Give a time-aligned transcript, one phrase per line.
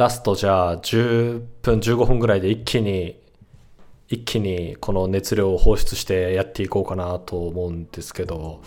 [0.00, 3.20] ラストじゃあ10分15分ぐらいで一気に
[4.08, 8.62] 一気にこの熱量を放出してやっていこうかなと思うんですけど、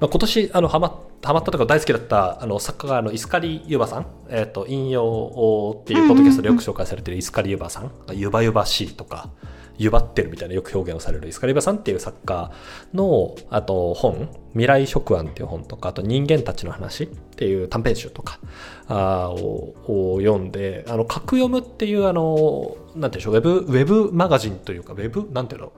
[0.00, 9.30] まあ、今年あのハマハマったとか大好きだったあの作家のイスカリユバさん、えー、と引用っていうポッドキャストでよく紹介されてるイスカリユバさん、ゆばゆばしいとか
[9.78, 12.52] ゆばってるみたいなよく表現をされるイスカリバさんっていう作家
[12.92, 18.40] のあと本「未来食案」っていう本とかあと「人間たちの話」っていう短編集とか
[18.88, 25.72] あをを読んであの格読むっていうあのなんていうんでしょうウェブウェブマガジンというかウェブなんていうの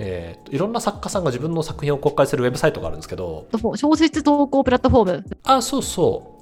[0.00, 5.24] えー、いろんな作家さんが自分の作品を公開するウェブサイトがあるんですけど小説投稿プラットフォーム。
[5.42, 6.37] あそうそう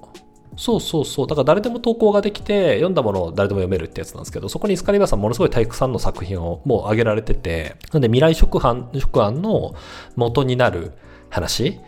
[0.56, 1.26] そうそうそう。
[1.26, 9.74] だから誰でも投稿ができて読んだものを誰でも読めるってやつなんですけどそこにイスカリバさんものすごい体育さんの作品をもう挙げられててなんで未来食案食案の
[10.16, 10.92] 元になる
[11.28, 11.80] 話。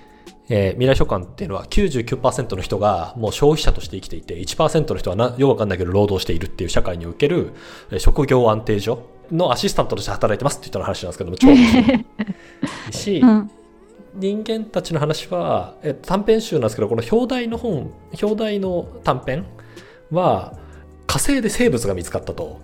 [0.51, 7.53] えー、未来書館っていうのは99%の人がもう消費者として生きていて1%の人はなよくわかんないけど労働しているっていう社会における
[7.99, 12.07] 職業安定所のアシスタントとして働いてますって言ったの話なんですけども超面白い。
[12.91, 13.51] し、うん、
[14.19, 19.47] 人間たちの話は、え短編集なんですけどこの表題の本表題の短編
[20.11, 20.59] は
[21.07, 22.61] 火星で生物が見つかったと。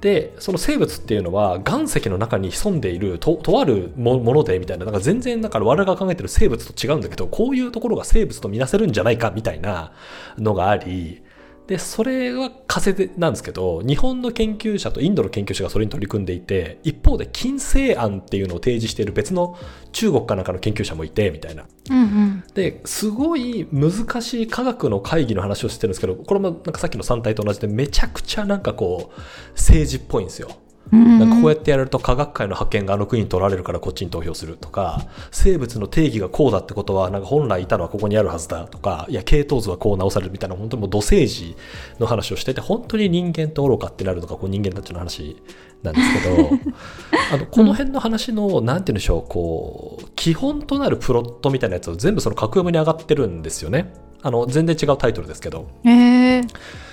[0.00, 9.92] でその生物っていうのは岩石の中に潜んでいるととあるものでみたいななんか全然だから我々が考えてる生物と違うんだけどこういうところが生物とみなせるんじゃないかみたいな
[10.38, 11.22] のがあり
[11.70, 19.56] で、それは仮説なんですけど、日本の研究者とインドの研究者がそれに取り組んでいて、一方で金星案っていうのを提示している別の
[19.92, 21.66] 中国かなんかの研究者もいて、みたいな。
[21.90, 29.20] うんうん、で、すごい難しい科学の会議の話をしてるんですけど、これもなんかさっきの3体と同じでめちゃくちゃなんかこう、
[29.52, 30.50] 政治っぽいんですよ。
[30.92, 41.56] なんかこうやってやると科学界の覇権があの国に取られるからこっちに投票するとか生物の定義がこうだってことはなんか本来いたのはここにあるはずだとかいや系統図はこう直されるみたいな本当にもう土政治
[42.00, 45.36] の話をしてて本当に人間と愚かってなるのがこう人間たちの話
[45.82, 46.50] なんですけど
[47.32, 53.92] あのこの辺の話の何て言うんでしょうこう基本となるプロットみたいなやつを全部そのカクヨミに上がってるんですよね。
[54.22, 56.20] あの全然違うタイトルですけど、えー。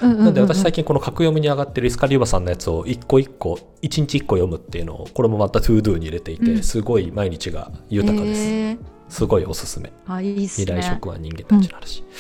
[0.02, 8.78] うんうんうん、なんで私最近この格読みに上がってるイスカリューバさんのやつを一個一個一日一個読むっていうのをこれもまた To Do に入れていて、うん、すごい毎日が豊かです、えー、
[9.10, 9.92] すごいおすすめ。
[10.06, 12.14] あいいね、未来食は人間たちの話、うん、ま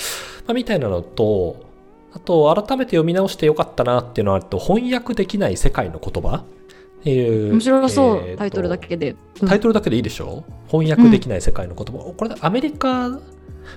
[0.50, 1.68] あ、みたいなのと
[2.14, 6.44] あと改めて読み直してよかったなっていうのはあと翻訳できない世界の言葉
[7.00, 7.52] っていう。
[7.54, 10.44] 面白そう、えー、タイトルだけで、うん、タイトルだけでいいでしょ？
[10.68, 13.20] 翻訳できない世界の言葉、これアメリカ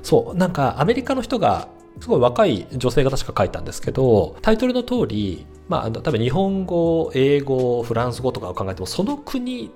[0.03, 1.69] そうなんかアメリカの人が
[2.00, 9.70] すごい若い女性が確か書いたんですけどタイトルの通りまあ多分日本語英語フランス語とかを考えてもその国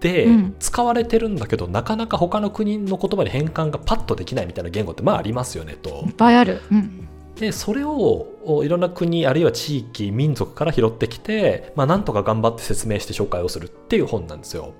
[0.00, 0.28] で
[0.60, 6.04] 使われてるんだけど、うん、なかなか他の国の言葉に変換がパッとできないみたいな言語ってまあありますよねと。
[6.06, 6.62] いっぱいある。
[6.70, 7.07] うん、
[7.38, 14.74] でそれをいろんな国あるいは地域民族から拾ってきて、まあ、なんとか頑張って説明して紹介をするっていう本なんですよ。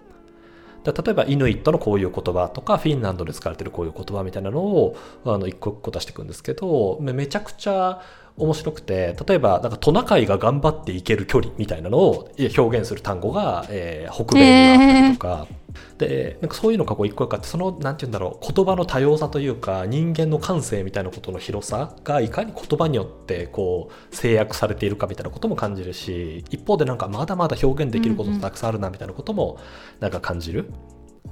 [0.85, 8.01] 例えばイヌイットのこういう言葉とかフィンランドで使われてるこういう言葉みたいなのをあの一個一個出していくんですけどめちゃくちゃ
[8.39, 15.47] 面白くて例えばなんかトナカイが頑張っていける距離みたいなのを表現する単語が、えー、北米にあったりとか。
[15.51, 15.59] えー。
[15.99, 29.59] でなんかそういうのがこう一個一個あってそのなんて言うんだろう言葉の多様さというか人間の感性みたいなことの広さがいかに言葉によってこう制約されているかみたいなことも感じるし一方でなんかまだまだ表現できることたくさんあるなみたいなことも
[30.01, 30.71] なんか感じる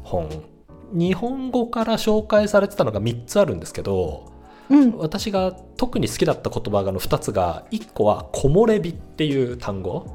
[0.03, 0.29] 本。
[0.93, 4.33] 日本語から紹介されてたのが3つあるんですけど、
[4.71, 10.07] うん、私が特に好きだった言葉がの2つが1個は「木漏れ日」っていう単語。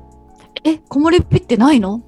[0.64, 2.02] え木漏れ日ってないの？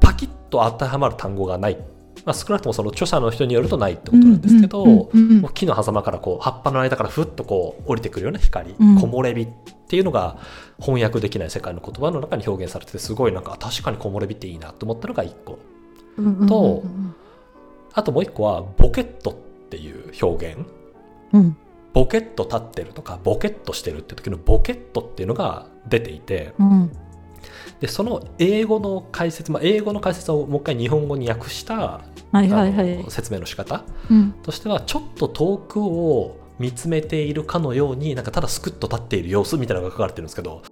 [0.00, 1.76] パキッと当てはまる単語がない、
[2.24, 5.10] まあ、少なくともその著者の人によるとないってことなんですけど
[5.54, 9.46] 木の狭間からこう葉っぱの間からふっとこう降りてくるような光、うん、木漏れ日っ
[9.88, 10.38] ていうのが
[10.80, 15.58] 翻訳できない世界の言葉の中に表現されててすごいなんか確かに木漏れ日っていいなと思ったのが1個。
[16.46, 16.82] と
[17.94, 19.34] あともう1個はボケットっ
[19.70, 20.66] ていう表現。
[21.32, 21.56] うん。
[21.92, 26.92] ボケット立ってるとかボケットしてるって時のボケットっていうのが出ていて、うん、
[27.80, 32.00] でその英語の解説、まあ、英語の解説をもう一回日本語に訳した、
[32.32, 40.62] はいはいはい、説明の仕方、うん、としてはちょっと遠くを見つめているかのようになんかただすくっと立っている様子みたいなのが書かれてるんですけど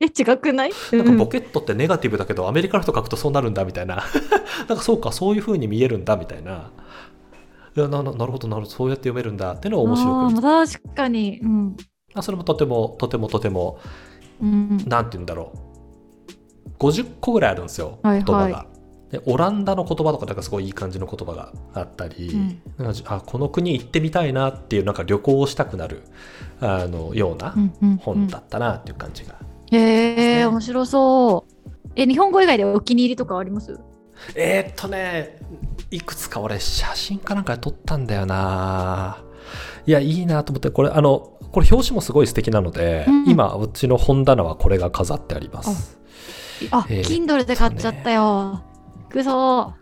[0.00, 4.02] え違くない、なんかボケットってネガティブだけどアメリカの人書くとそうなるんだみたいな。
[4.68, 6.70] なんかそうかそういうふうに見えるんだみたいな
[7.76, 8.72] いやななるほどなるほど。
[8.72, 9.52] そうやって読めるんだ。
[9.52, 10.42] っていうのが面白く。
[10.42, 11.76] 確かに、うん、
[12.14, 13.78] あそれもとてもとてもとても、
[14.40, 16.68] うん、なんて言うんだろう。
[16.78, 18.66] 50個ぐらいあるんですよ、はいはい、言葉が。
[19.10, 22.28] でオランダの言葉とかなんかすごいいい感じの言葉があったり、
[22.78, 22.84] うん。
[22.84, 26.02] なんかあこの国行ってみたいなっていうなんか旅行をしたくなる
[26.60, 27.54] あのような
[28.00, 29.36] 本だったなっていう感じが、
[29.70, 31.90] へえ面白そう。
[31.96, 33.78] え日本語以外でお気に入りとかあります？
[34.34, 35.38] えー、っとね
[35.94, 39.22] いくつか俺写真かなんかで撮ったんだよな。
[39.86, 45.98] いやいいなと思ってこれあのこれ表紙もすごい素敵なので、うん今うちの本棚はこれが飾ってあります。
[46.70, 48.62] あ、えー Kindle で買っちゃったよ。
[49.08, 49.74] くそ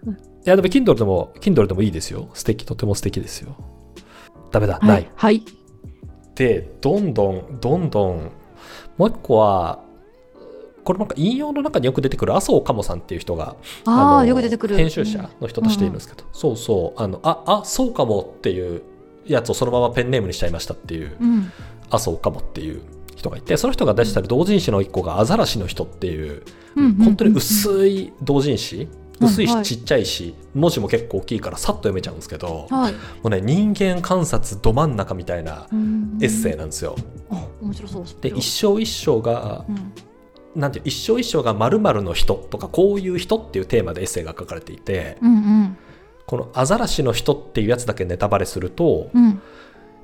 [0.45, 2.29] いやでも Kindle でも Kindle でもいいですよ。
[2.35, 3.57] 素敵とても素敵ですよ。
[4.51, 5.11] ダメだ、はない。
[5.15, 5.43] はい。
[6.35, 8.31] でどんどんどんどん
[8.99, 9.83] もう一個は
[10.85, 13.57] これなんか引用の中によく出てくる麻生かもさんっていう人が
[13.87, 14.77] あよく出てくる。
[14.77, 17.01] 編集者の人としているんですけど、そうそう。
[17.03, 18.83] あのああそうかもっていう
[19.27, 21.53] やつをそのままペンネームにしちゃいましたっていううん。
[21.91, 22.83] 麻生かもっていう
[23.17, 26.43] 人がいてその人が出した同人誌の一個が「アザラシの人」っていう
[26.75, 28.89] うんうん本当に薄い同人誌
[29.21, 29.65] うん薄いはい。
[29.65, 36.97] しちっちゃいし文字も結構大きいからさっと読めちゃうんですけどもはい、うね人間観察ど真ん中みたいなエッセイなんですよ。
[37.31, 38.05] あ面白そう。
[38.21, 39.93] で一生一生がうん
[40.55, 45.77] なんていう一生一生が〇〇の人とかこういう人っていうテーマでエッセイが書かれていてうんうん。
[46.27, 49.41] このアザラシの人っていうやつだけネタバレするとうん。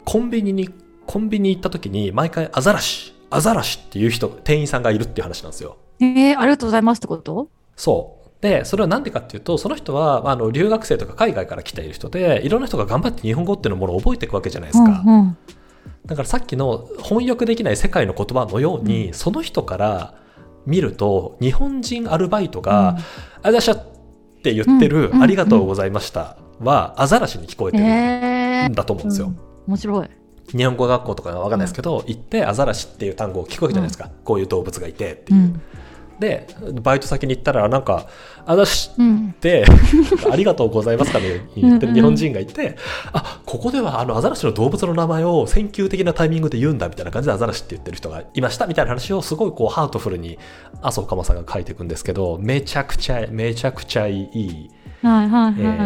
[0.04, 0.70] コンビニに
[1.06, 5.76] コンビニ行った時に毎回アザラシアザラシっていう人店員さんがいるっていう話なんですよ。
[6.00, 7.48] えー、ありがとうございますってこと？
[7.76, 8.28] そう。
[8.40, 15.02] でそれは何でかっていうとその人はあの留学生とか海外から来ている人でいろんな人が頑張って日本語っていうものを覚えていくわけじゃないですか。
[15.04, 15.36] うんうん。
[16.06, 20.14] だからさっきの翻訳できない世界の言葉のように、その人から
[20.68, 22.98] 見ると日本人アルバイトが
[23.42, 23.82] 「あざしゃ」っ
[24.42, 29.28] て言ってるうん「ありがとうございました」はアザラシに聞こえてるえんだと思うんですよ。
[29.28, 29.38] うん。
[29.68, 30.08] 面白い。
[30.56, 35.60] 日本語学校とかわかんないですけど、行ってアザラシっていう単語を聞くわけじゃないですか、こういう動物がいてっていう。
[36.18, 36.46] うんで
[36.82, 38.06] バイト先に行ったらなんか
[38.44, 39.28] 「アザラシうん。
[39.28, 39.64] っ て
[40.30, 42.76] ありがとうございますかね言ってる日本人がいて、
[43.12, 50.38] あここではあのアザラシの動物の名前を選球的なタイミングで言うんだみたいな感じでアザラシって言ってる人がいましたみたいな話をすごいこうハートフルに
[50.82, 54.70] 麻生かまさんが書いていくんですけどめちゃくちゃめちゃくちゃいい、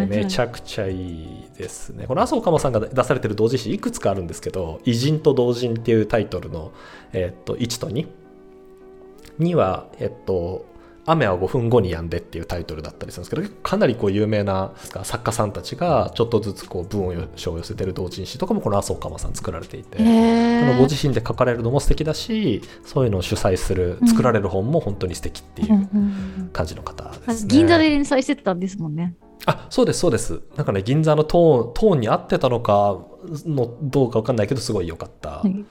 [0.06, 2.06] めちゃくちゃいいですね。
[2.06, 6.72] この麻生かまさんが出されてる同人誌いくつかあるんですけど「偉人と同人」っていうタイトルの、
[7.12, 8.21] えーっと1と2
[9.38, 10.70] 2はえっと
[11.04, 14.70] 雨は5分後に止んでっていうタイトルだったりするんですけどかなりこう有名な
[15.02, 19.98] 作家さんたちがちょっとずつこう文章を寄せてる同人誌とかもこの麻生かまさん作られていて、
[20.78, 24.08] ご自身で書かれるのも素敵だしそういうのを主催するうん。
[24.08, 25.88] 作られる本も本当に素敵っていう
[26.52, 27.48] 感じの方でうんすね。
[27.48, 29.16] 銀座で連載してたんですもんね。
[29.46, 30.40] あそうですそうです。
[30.54, 33.00] なんかね銀座のトーントーンに合ってたのか
[33.44, 35.64] のどうかわかんないけどすごい良かった、はい。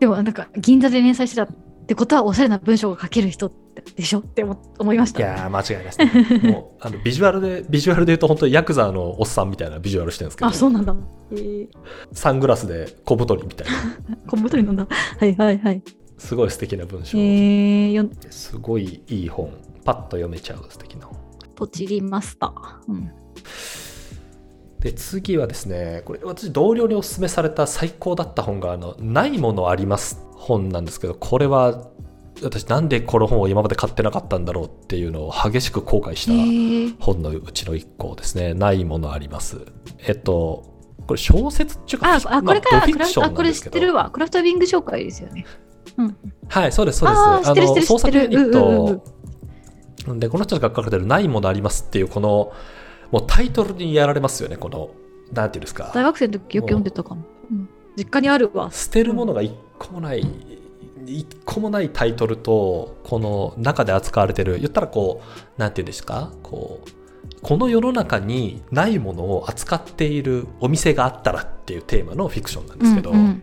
[0.00, 1.48] でもなんか銀座で連載してた
[1.86, 3.52] ってことはおしゃれな文章が書ける人
[3.94, 4.18] でしょ？
[4.18, 5.20] って思思いました。
[5.20, 5.98] いやー間違いないです
[6.42, 10.96] ね もうあのビジュアルでビジュアルで言うと本当にヤクザのおっさんみたいなビジュアルしてるんですけどあそうなんだ。
[11.30, 11.68] えー、
[12.12, 14.88] サングラスで小太りみたいな 小太りなんだ。
[15.18, 15.82] はいはいはい。
[16.18, 19.50] すごい素敵な文章、えー、よすごいいい本
[19.84, 21.16] パッと読めちゃう素敵な本
[21.54, 22.52] ポチりました。
[22.88, 23.10] うん。
[24.80, 31.88] で次はですねこれ私同僚におすすめされた最高だった本があの「ないものあります」本なんですけどこれは
[32.42, 39.58] 私なんでこの本を今まで買ってなかったんだろうっていうのを激しく後悔しえたー、本のうちの一個ですね「ないものあります」
[40.06, 40.76] えっと
[41.06, 44.10] これ小説っていうかあ、あこれか、まああ、これ知ってるわ。
[44.10, 45.46] クラフトビング紹介ですよね。
[45.96, 46.16] うん。
[46.48, 47.20] はいそうですそうです。
[47.20, 49.04] あー知ってる知ってる創作ユニット。
[50.18, 52.52] でこの人が書かれてる「ないものあります」っていうこの
[53.10, 54.90] もうタイトルにやられますよねこの
[55.32, 55.90] なんていうんですか。
[55.94, 57.22] 大学生の時よく読んでたかも。
[57.50, 58.70] うん、実家にあるわ。
[58.72, 60.26] 捨てるものが一個もない、
[61.06, 65.22] 一個もないタイトルとこの中で扱われてる言ったらこ
[65.56, 66.32] うなんていうんですか？
[66.42, 66.90] こう
[67.42, 73.42] この世の中にないものを扱っているお店があったらっていうテーマのフィクションなんですけど、うんうん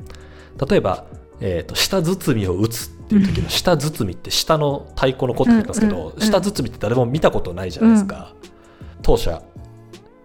[0.70, 1.06] 例えば、
[1.40, 8.36] えーと「下包みを打つ」っていう時の「下包み」って下の太鼓のことって言いますけど、うんうんうん下包みって誰も見たことないじゃないですか。
[9.02, 9.42] 当社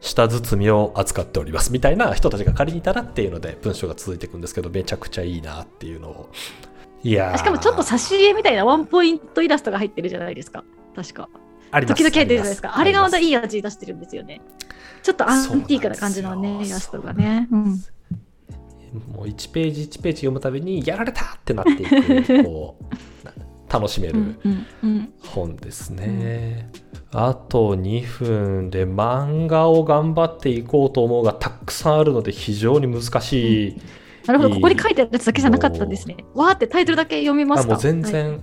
[0.08, 6.30] 下包みを扱っておりますみたいな人たちが仮にいたらっていうので文章が続いていくんですけどめちゃくちゃいいなっていうのを
[7.02, 10.64] いやーしかもちょっと差し入れみたいなワンポイントイラストが入ってるじゃないですか。
[10.96, 11.28] 確か。
[11.70, 12.76] あります時々入ってるじゃないですか。
[12.76, 14.40] あれがまたいいい味出してるんですよね。
[15.02, 17.46] ちょっとアンティークな感じのね、イラストがね。
[17.52, 17.64] うん。
[19.12, 22.84] もう1ページ1ページ読むたびにやられたってなっていくこう
[23.70, 25.12] 楽しめるうんうんうん。
[25.22, 26.70] 本ですね、
[27.12, 33.76] あと2分で漫画を頑張っていこうと思うがたくさんあるので非常に難しい、
[34.26, 35.68] なるほど、ここに書いてあるやつだけじゃなか。
[35.68, 36.16] ったんですね。
[36.34, 37.74] わーってタイトルだけ読みますか。
[37.74, 38.12] あもう全はい。
[38.12, 38.40] 然、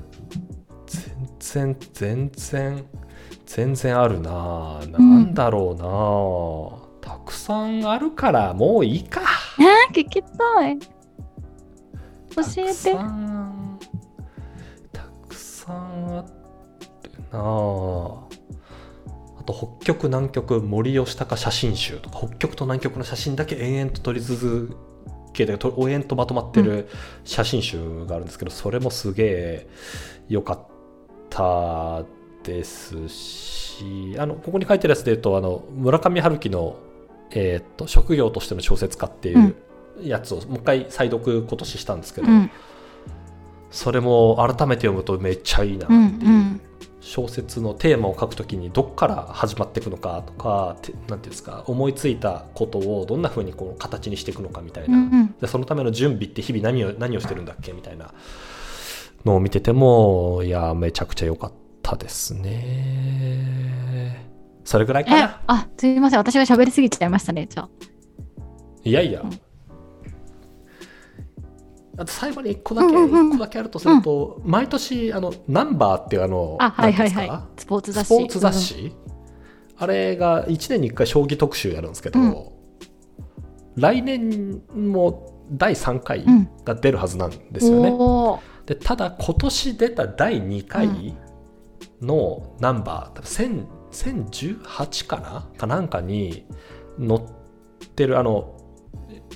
[1.39, 2.85] 全然全然
[3.45, 4.79] 全然あるな。
[4.91, 5.75] なんだろ
[7.01, 9.21] うな、たくさんあるからもういいか。
[9.59, 10.77] えー、聞きたい。
[12.35, 12.93] 教えて
[15.65, 16.27] さんある
[17.31, 17.41] なあ。
[19.39, 22.19] あと北極南極森吉高写真集とか。
[22.19, 24.77] 北極と南極の写真だけ延々と撮り続
[25.33, 26.87] けてと延々とまとまってる
[27.23, 29.67] 写真集があるんですけど、それもすげえ
[30.29, 30.59] 良かっ
[31.29, 32.03] た
[32.43, 36.77] ですしあのここに書いてるやつで言うとあの村上春樹の、
[37.31, 39.55] えーっと職業としての小説家っていう
[40.01, 42.51] やつをもう一回再読今年したんですけど、うん
[43.75, 46.61] それも改めて読むとめっちゃいいなってういう、んうん。
[47.01, 55.35] 小説のテーマを書くときにどっから始まっていくのかとかてなんていうんですか思いついたことをどんな風にこう形にしていくのかみたいな、うんうん。
[55.39, 58.13] でそのための準備って日々何を何をしてるんだっけみたいな
[59.25, 64.25] のを見ててもいやめちゃくちゃ良かったですね。
[64.63, 66.19] それぐらいかえなあすみません。
[66.19, 67.69] 私が喋りすぎちゃいましたねじゃあ。
[68.85, 69.39] いやいや、うん
[71.97, 73.27] あと最後に1個だけ、うんうんうん。
[73.29, 77.31] 一個だけあるとすると、毎年あのナンバーっていうあのあはいはいはい。
[77.57, 78.13] スポーツ雑誌。
[78.13, 78.95] スポーツ雑誌、
[79.77, 82.35] あれが1年に1回将棋特集やるんですけど、うん。
[83.75, 86.49] 来年も第3回うん。
[86.63, 87.89] が出るはずなんでですよね。
[87.91, 88.39] おー。
[88.67, 91.15] でただ今年出た第2回
[92.01, 95.47] のナンバー、多分1000 1018かな？
[95.57, 96.45] かなんかに
[96.99, 97.21] 載っ
[97.95, 98.54] てるあの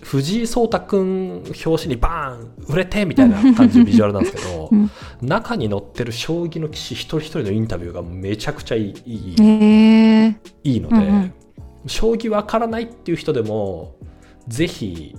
[0.02, 4.90] 藤井聡太君表紙にバーン売れてみたいな感じのビジュアルなんですけど、 うん。
[5.22, 11.34] 中に載ってる将棋の棋士一人一人のインタビューがめちゃくちゃいいいいへえいいので、うんうん。
[11.88, 13.96] 将棋わからないっていう人でも
[14.48, 15.16] ぜひ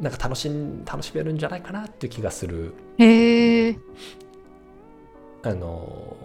[0.00, 3.78] なんか楽しん楽しめるんじゃないかなっていう気がするへえ
[5.42, 6.16] あの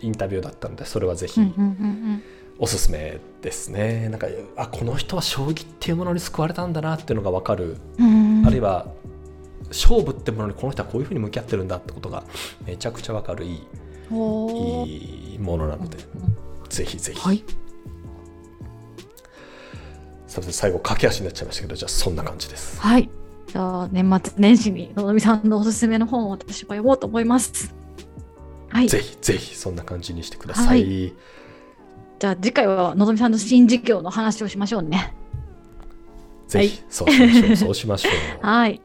[0.00, 1.40] インタビューだったのでそれはぜひ。
[1.40, 2.22] うんうんうん
[2.58, 8.44] おすすめですね、なんかあこの人は将棋っていうものに救われたんだなっていうのが分かる、うん。
[8.46, 8.86] あるいは
[9.68, 12.24] 勝負ってものにこの人はこういうふうに向き合ってるんだってことが
[12.64, 13.66] めちゃくちゃ分かるいい
[14.84, 15.98] いいものなので
[16.68, 17.42] ぜひぜひ、はい。
[20.28, 22.80] 最後駆け足になっちゃいましたけどじゃあそんな感じです。
[22.80, 23.10] はい。
[23.48, 27.74] じゃあ年末年始にのぞみさんのおすすめの本を私は読もうと思います。
[28.68, 28.88] はい。
[28.88, 31.12] ぜひぜひそんな感じにしてください、は
[32.22, 35.12] じゃあ次回はのぞみさんの新事業の話をしましょうね。
[36.46, 37.56] ぜひそうしましょう。
[37.56, 38.12] そうしましょう。
[38.46, 38.80] はい。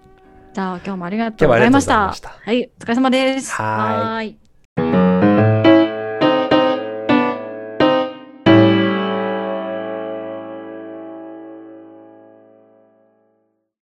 [0.56, 2.12] じゃあ今日もありがとうございました。
[2.15, 2.29] した。
[2.29, 2.72] はい。
[2.79, 3.51] お疲れ様です。
[3.51, 4.47] はーい